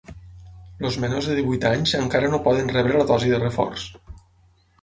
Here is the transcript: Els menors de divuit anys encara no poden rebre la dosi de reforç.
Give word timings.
Els 0.89 0.97
menors 1.03 1.27
de 1.31 1.35
divuit 1.41 1.67
anys 1.71 1.93
encara 1.99 2.31
no 2.33 2.41
poden 2.49 2.73
rebre 2.79 2.99
la 3.03 3.07
dosi 3.13 3.33
de 3.35 3.41
reforç. 3.47 3.85